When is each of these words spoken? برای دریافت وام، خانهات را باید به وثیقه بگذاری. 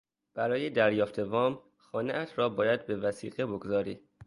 برای 0.33 0.69
دریافت 0.69 1.19
وام، 1.19 1.61
خانهات 1.77 2.39
را 2.39 2.49
باید 2.49 2.85
به 2.85 2.95
وثیقه 2.95 3.45
بگذاری. 3.45 3.99